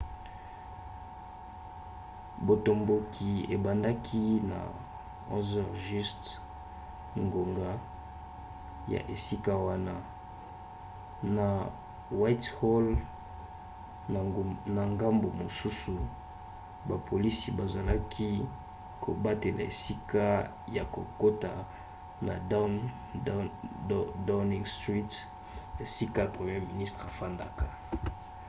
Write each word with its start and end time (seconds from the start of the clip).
botomboki 2.45 3.31
ebandaki 3.55 4.23
na 4.51 4.59
11h00 5.37 6.17
ngonga 7.25 7.69
ya 8.93 8.99
esika 9.13 9.53
wana 9.67 9.95
utc+1 9.99 10.05
na 11.37 11.47
whitehall 12.21 12.87
na 14.75 14.81
ngambu 14.93 15.27
mosusu 15.41 15.95
bapolisi 16.89 17.47
bazalaki 17.59 18.29
kobatela 19.03 19.61
esika 19.71 20.25
ya 20.75 20.83
kokota 20.95 21.51
na 22.27 22.33
downing 24.29 24.65
street 24.75 25.11
esika 25.85 26.21
premier 26.33 26.63
ministre 26.71 27.03
afandaka 27.11 27.65